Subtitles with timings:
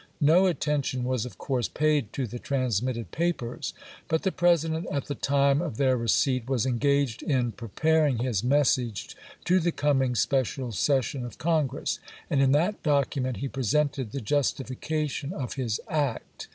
[0.19, 3.75] No attention was of course paid to the transmitted papers;
[4.07, 8.43] but the President at the time of their re ceipt was engaged in preparing his
[8.43, 11.99] message to the coming special session of Congress,
[12.31, 16.47] and in that document he presented the justiJ&cation of his act.